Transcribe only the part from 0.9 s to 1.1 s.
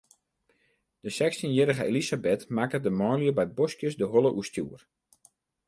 De